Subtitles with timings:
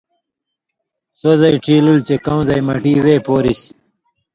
[1.19, 3.73] سو زئ ڇیللیۡ چے کؤں زئ مٹی وے پورِسیۡ۔